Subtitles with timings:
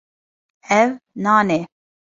[0.79, 0.89] Ev
[1.23, 1.59] nan e.